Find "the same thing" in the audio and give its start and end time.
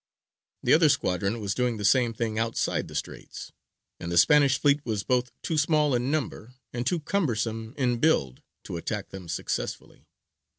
1.77-2.39